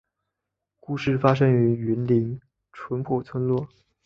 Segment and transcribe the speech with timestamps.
[0.79, 3.69] 故事发生于云林的纯朴村落